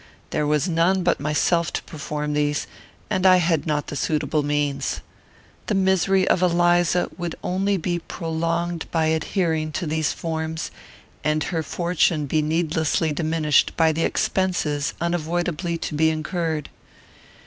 There 0.31 0.47
was 0.47 0.67
none 0.67 1.03
but 1.03 1.19
myself 1.19 1.71
to 1.73 1.83
perform 1.83 2.33
these, 2.33 2.65
and 3.11 3.23
I 3.23 3.35
had 3.37 3.67
not 3.67 3.85
the 3.85 3.95
suitable 3.95 4.41
means. 4.41 5.01
The 5.67 5.75
misery 5.75 6.27
of 6.27 6.41
Eliza 6.41 7.07
would 7.19 7.35
only 7.43 7.77
be 7.77 7.99
prolonged 7.99 8.89
by 8.89 9.05
adhering 9.13 9.71
to 9.73 9.85
these 9.85 10.11
forms, 10.11 10.71
and 11.23 11.43
her 11.43 11.61
fortune 11.61 12.25
be 12.25 12.41
needlessly 12.41 13.13
diminished 13.13 13.77
by 13.77 13.91
the 13.91 14.01
expenses 14.03 14.95
unavoidably 14.99 15.77
to 15.77 15.93
be 15.93 16.09
incurred. 16.09 16.69